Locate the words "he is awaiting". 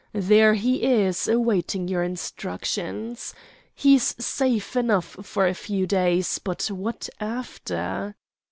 0.55-1.87